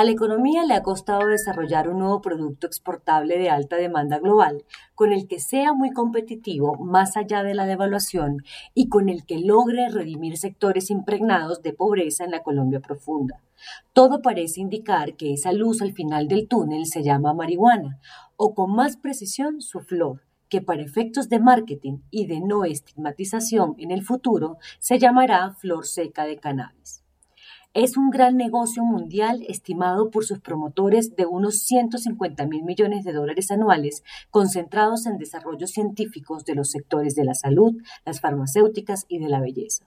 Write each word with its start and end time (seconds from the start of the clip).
A 0.00 0.04
la 0.04 0.12
economía 0.12 0.64
le 0.64 0.72
ha 0.72 0.82
costado 0.82 1.26
desarrollar 1.26 1.86
un 1.86 1.98
nuevo 1.98 2.22
producto 2.22 2.66
exportable 2.66 3.36
de 3.36 3.50
alta 3.50 3.76
demanda 3.76 4.18
global, 4.18 4.64
con 4.94 5.12
el 5.12 5.28
que 5.28 5.40
sea 5.40 5.74
muy 5.74 5.90
competitivo 5.90 6.74
más 6.78 7.18
allá 7.18 7.42
de 7.42 7.52
la 7.52 7.66
devaluación 7.66 8.38
y 8.72 8.88
con 8.88 9.10
el 9.10 9.26
que 9.26 9.40
logre 9.40 9.90
redimir 9.90 10.38
sectores 10.38 10.90
impregnados 10.90 11.60
de 11.60 11.74
pobreza 11.74 12.24
en 12.24 12.30
la 12.30 12.42
Colombia 12.42 12.80
profunda. 12.80 13.42
Todo 13.92 14.22
parece 14.22 14.62
indicar 14.62 15.16
que 15.16 15.34
esa 15.34 15.52
luz 15.52 15.82
al 15.82 15.92
final 15.92 16.28
del 16.28 16.48
túnel 16.48 16.86
se 16.86 17.02
llama 17.02 17.34
marihuana, 17.34 18.00
o 18.36 18.54
con 18.54 18.72
más 18.72 18.96
precisión 18.96 19.60
su 19.60 19.80
flor, 19.80 20.22
que 20.48 20.62
para 20.62 20.80
efectos 20.80 21.28
de 21.28 21.40
marketing 21.40 21.98
y 22.10 22.26
de 22.26 22.40
no 22.40 22.64
estigmatización 22.64 23.74
en 23.76 23.90
el 23.90 24.02
futuro 24.02 24.56
se 24.78 24.98
llamará 24.98 25.50
flor 25.50 25.84
seca 25.84 26.24
de 26.24 26.38
cannabis. 26.38 27.04
Es 27.72 27.96
un 27.96 28.10
gran 28.10 28.36
negocio 28.36 28.82
mundial 28.82 29.44
estimado 29.46 30.10
por 30.10 30.24
sus 30.24 30.40
promotores 30.40 31.14
de 31.14 31.24
unos 31.24 31.60
150 31.60 32.44
mil 32.46 32.64
millones 32.64 33.04
de 33.04 33.12
dólares 33.12 33.52
anuales 33.52 34.02
concentrados 34.28 35.06
en 35.06 35.18
desarrollos 35.18 35.70
científicos 35.70 36.44
de 36.44 36.56
los 36.56 36.72
sectores 36.72 37.14
de 37.14 37.24
la 37.24 37.34
salud, 37.34 37.76
las 38.04 38.20
farmacéuticas 38.20 39.04
y 39.06 39.20
de 39.20 39.28
la 39.28 39.40
belleza. 39.40 39.86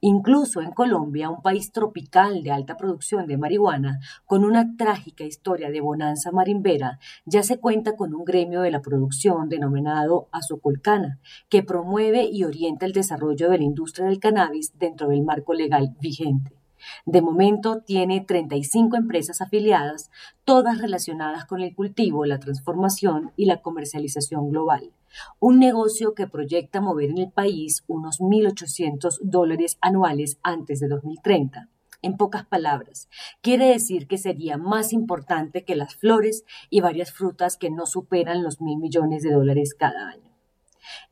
Incluso 0.00 0.60
en 0.60 0.70
Colombia, 0.70 1.28
un 1.28 1.42
país 1.42 1.72
tropical 1.72 2.44
de 2.44 2.52
alta 2.52 2.76
producción 2.76 3.26
de 3.26 3.36
marihuana, 3.36 3.98
con 4.24 4.44
una 4.44 4.76
trágica 4.76 5.24
historia 5.24 5.70
de 5.70 5.80
bonanza 5.80 6.30
marimbera, 6.30 7.00
ya 7.26 7.42
se 7.42 7.58
cuenta 7.58 7.96
con 7.96 8.14
un 8.14 8.24
gremio 8.24 8.60
de 8.60 8.70
la 8.70 8.80
producción 8.80 9.48
denominado 9.48 10.28
Azocolcana, 10.30 11.18
que 11.48 11.64
promueve 11.64 12.28
y 12.30 12.44
orienta 12.44 12.86
el 12.86 12.92
desarrollo 12.92 13.50
de 13.50 13.58
la 13.58 13.64
industria 13.64 14.06
del 14.06 14.20
cannabis 14.20 14.78
dentro 14.78 15.08
del 15.08 15.24
marco 15.24 15.52
legal 15.52 15.96
vigente. 16.00 16.57
De 17.06 17.22
momento 17.22 17.80
tiene 17.80 18.20
35 18.20 18.96
empresas 18.96 19.40
afiliadas, 19.40 20.10
todas 20.44 20.78
relacionadas 20.78 21.44
con 21.44 21.60
el 21.60 21.74
cultivo, 21.74 22.24
la 22.24 22.38
transformación 22.38 23.32
y 23.36 23.46
la 23.46 23.62
comercialización 23.62 24.50
global. 24.50 24.92
Un 25.40 25.58
negocio 25.58 26.14
que 26.14 26.26
proyecta 26.26 26.80
mover 26.80 27.10
en 27.10 27.18
el 27.18 27.30
país 27.30 27.84
unos 27.86 28.20
1.800 28.20 29.18
dólares 29.22 29.78
anuales 29.80 30.38
antes 30.42 30.80
de 30.80 30.88
2030. 30.88 31.68
En 32.00 32.16
pocas 32.16 32.46
palabras, 32.46 33.08
quiere 33.40 33.66
decir 33.66 34.06
que 34.06 34.18
sería 34.18 34.56
más 34.56 34.92
importante 34.92 35.64
que 35.64 35.74
las 35.74 35.96
flores 35.96 36.44
y 36.70 36.80
varias 36.80 37.10
frutas 37.10 37.56
que 37.56 37.70
no 37.70 37.86
superan 37.86 38.44
los 38.44 38.60
mil 38.60 38.78
millones 38.78 39.24
de 39.24 39.32
dólares 39.32 39.74
cada 39.74 40.08
año. 40.10 40.27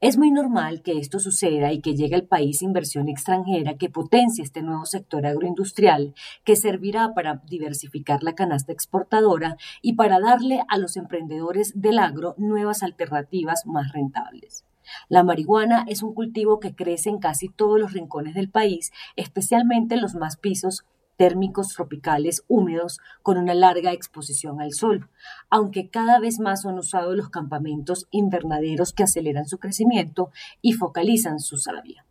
Es 0.00 0.16
muy 0.19 0.30
normal 0.30 0.82
que 0.82 0.98
esto 0.98 1.19
suceda 1.19 1.72
y 1.72 1.80
que 1.80 1.94
llegue 1.94 2.14
al 2.14 2.24
país 2.24 2.62
inversión 2.62 3.08
extranjera 3.08 3.77
que 3.77 3.91
potencie 3.91 4.44
este 4.44 4.62
nuevo 4.62 4.86
sector 4.86 5.27
agroindustrial 5.27 6.14
que 6.44 6.56
servirá 6.56 7.14
para 7.14 7.42
diversificar 7.48 8.22
la 8.22 8.34
canasta 8.34 8.72
exportadora 8.72 9.56
y 9.83 9.94
para 9.94 10.20
darle 10.20 10.62
a 10.68 10.78
los 10.78 10.96
emprendedores 10.96 11.72
del 11.74 11.98
agro 11.98 12.34
nuevas 12.38 12.83
alternativas 12.83 13.66
más 13.66 13.92
rentables. 13.92 14.64
La 15.08 15.24
marihuana 15.24 15.84
es 15.88 16.02
un 16.02 16.14
cultivo 16.14 16.61
que 16.61 16.74
crece 16.74 17.11
en 17.11 17.18
casi 17.18 17.48
todos 17.48 17.78
los 17.80 17.92
rincones 17.92 18.34
del 18.34 18.50
país, 18.50 18.92
especialmente 19.16 19.96
en 19.96 20.02
los 20.02 20.14
más 20.14 20.36
pisos 20.36 20.84
térmicos 21.17 21.69
tropicales 21.69 22.45
húmedos 22.48 23.00
con 23.22 23.39
una 23.39 23.55
larga 23.55 23.92
exposición 23.92 24.61
al 24.61 24.72
sol, 24.72 25.09
aunque 25.50 25.89
cada 25.89 26.20
vez 26.20 26.39
más 26.39 26.62
son 26.62 26.78
usados 26.78 27.17
los 27.17 27.31
campamentos 27.31 28.06
invernaderos 28.11 28.92
que 28.92 29.03
aceleran 29.03 29.47
su 29.47 29.58
crecimiento 29.58 30.31
y 30.62 30.73
focalizan 30.73 31.41
su 31.41 31.56
savia. 31.56 32.06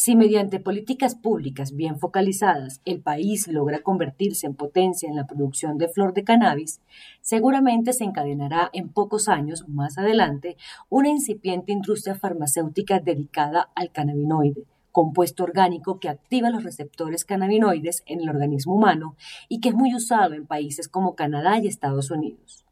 Si 0.00 0.14
mediante 0.14 0.60
políticas 0.60 1.16
públicas 1.16 1.74
bien 1.74 1.98
focalizadas 1.98 2.80
el 2.84 3.00
país 3.00 3.48
logra 3.48 3.80
convertirse 3.80 4.46
en 4.46 4.54
potencia 4.54 5.08
en 5.08 5.16
la 5.16 5.26
producción 5.26 5.76
de 5.76 5.88
flor 5.88 6.14
de 6.14 6.22
cannabis, 6.22 6.80
seguramente 7.20 7.92
se 7.92 8.04
encadenará 8.04 8.70
en 8.72 8.90
pocos 8.90 9.28
años 9.28 9.68
más 9.68 9.98
adelante 9.98 10.56
una 10.88 11.08
incipiente 11.08 11.72
industria 11.72 12.14
farmacéutica 12.14 13.00
dedicada 13.00 13.70
al 13.74 13.90
cannabinoide, 13.90 14.66
compuesto 14.98 15.44
orgánico 15.44 16.00
que 16.00 16.08
activa 16.08 16.50
los 16.50 16.64
receptores 16.64 17.24
cannabinoides 17.24 18.02
en 18.06 18.20
el 18.20 18.30
organismo 18.30 18.74
humano 18.74 19.14
y 19.48 19.60
que 19.60 19.68
es 19.68 19.74
muy 19.76 19.94
usado 19.94 20.34
en 20.34 20.44
países 20.44 20.88
como 20.88 21.14
Canadá 21.14 21.56
y 21.60 21.68
Estados 21.68 22.10
Unidos. 22.10 22.64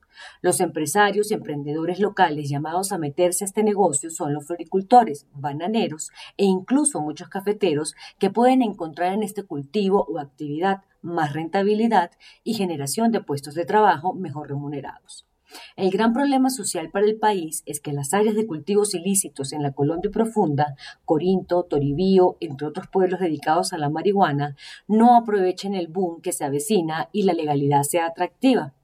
Los 0.42 0.58
empresarios 0.58 1.30
y 1.30 1.34
emprendedores 1.34 2.00
locales 2.00 2.48
llamados 2.48 2.90
a 2.90 2.98
meterse 2.98 3.44
a 3.44 3.46
este 3.46 3.62
negocio 3.62 4.10
son 4.10 4.34
los 4.34 4.44
floricultores, 4.44 5.28
bananeros 5.34 6.10
e 6.36 6.46
incluso 6.46 7.00
muchos 7.00 7.28
cafeteros 7.28 7.94
que 8.18 8.30
pueden 8.30 8.60
encontrar 8.60 9.12
en 9.12 9.22
este 9.22 9.44
cultivo 9.44 10.04
o 10.08 10.18
actividad 10.18 10.82
más 11.02 11.32
rentabilidad 11.32 12.10
y 12.42 12.54
generación 12.54 13.12
de 13.12 13.20
puestos 13.20 13.54
de 13.54 13.66
trabajo 13.66 14.14
mejor 14.14 14.48
remunerados. 14.48 15.28
El 15.76 15.90
gran 15.90 16.12
problema 16.12 16.50
social 16.50 16.90
para 16.90 17.06
el 17.06 17.16
país 17.16 17.62
es 17.66 17.80
que 17.80 17.92
las 17.92 18.14
áreas 18.14 18.34
de 18.34 18.46
cultivos 18.46 18.94
ilícitos 18.94 19.52
en 19.52 19.62
la 19.62 19.72
Colombia 19.72 20.10
profunda, 20.10 20.76
Corinto, 21.04 21.64
Toribío, 21.64 22.36
entre 22.40 22.66
otros 22.66 22.88
pueblos 22.88 23.20
dedicados 23.20 23.72
a 23.72 23.78
la 23.78 23.90
marihuana, 23.90 24.56
no 24.88 25.16
aprovechen 25.16 25.74
el 25.74 25.88
boom 25.88 26.20
que 26.20 26.32
se 26.32 26.44
avecina 26.44 27.08
y 27.12 27.22
la 27.22 27.32
legalidad 27.32 27.82
sea 27.82 28.06
atractiva, 28.06 28.74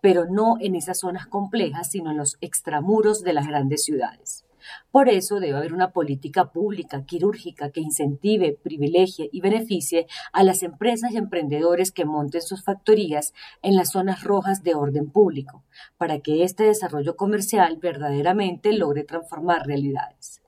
pero 0.00 0.26
no 0.26 0.56
en 0.60 0.74
esas 0.74 1.00
zonas 1.00 1.26
complejas, 1.26 1.90
sino 1.90 2.10
en 2.10 2.18
los 2.18 2.36
extramuros 2.40 3.22
de 3.22 3.32
las 3.32 3.46
grandes 3.46 3.84
ciudades. 3.84 4.44
Por 4.90 5.08
eso 5.08 5.40
debe 5.40 5.56
haber 5.56 5.72
una 5.72 5.92
política 5.92 6.52
pública, 6.52 7.04
quirúrgica, 7.04 7.70
que 7.70 7.80
incentive, 7.80 8.58
privilegie 8.62 9.28
y 9.32 9.40
beneficie 9.40 10.06
a 10.32 10.42
las 10.42 10.62
empresas 10.62 11.12
y 11.12 11.16
emprendedores 11.16 11.92
que 11.92 12.04
monten 12.04 12.42
sus 12.42 12.64
factorías 12.64 13.32
en 13.62 13.76
las 13.76 13.92
zonas 13.92 14.24
rojas 14.24 14.62
de 14.62 14.74
orden 14.74 15.10
público, 15.10 15.64
para 15.96 16.20
que 16.20 16.44
este 16.44 16.64
desarrollo 16.64 17.16
comercial 17.16 17.78
verdaderamente 17.78 18.72
logre 18.72 19.04
transformar 19.04 19.66
realidades. 19.66 20.41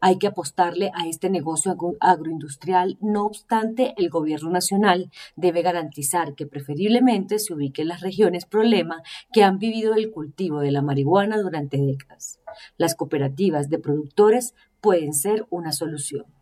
Hay 0.00 0.18
que 0.18 0.26
apostarle 0.26 0.90
a 0.94 1.06
este 1.06 1.30
negocio 1.30 1.76
agroindustrial, 2.00 2.98
no 3.00 3.24
obstante, 3.24 3.94
el 3.96 4.10
gobierno 4.10 4.50
nacional 4.50 5.10
debe 5.36 5.62
garantizar 5.62 6.34
que 6.34 6.46
preferiblemente 6.46 7.38
se 7.38 7.54
ubique 7.54 7.82
en 7.82 7.88
las 7.88 8.00
regiones 8.00 8.46
problema 8.46 9.02
que 9.32 9.42
han 9.42 9.58
vivido 9.58 9.94
el 9.94 10.10
cultivo 10.10 10.60
de 10.60 10.72
la 10.72 10.82
marihuana 10.82 11.38
durante 11.38 11.78
décadas. 11.78 12.40
Las 12.76 12.94
cooperativas 12.94 13.68
de 13.68 13.78
productores 13.78 14.54
pueden 14.80 15.12
ser 15.12 15.46
una 15.50 15.72
solución. 15.72 16.37